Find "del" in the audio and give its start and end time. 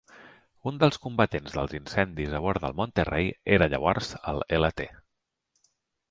2.63-2.73